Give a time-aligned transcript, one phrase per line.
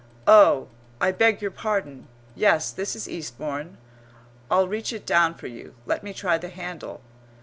[0.25, 0.67] "Oh,
[0.99, 2.07] I beg your pardon!
[2.33, 3.77] Yes, this is Eastbourne.
[4.49, 5.75] I'll reach it down for you.
[5.85, 7.01] Let me try the handle."